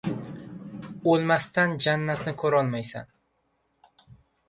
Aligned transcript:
•O‘lmasdan 1.11 1.77
jannatni 1.89 2.35
ko‘rolmaysan. 2.43 3.15